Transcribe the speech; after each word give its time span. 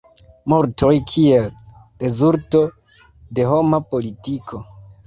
Mortoj 0.53 0.93
kiel 1.11 1.45
rezulto 2.07 2.65
de 3.37 3.49
homa 3.53 3.87
politiko. 3.95 4.69